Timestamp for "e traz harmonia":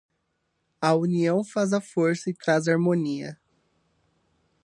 2.27-3.39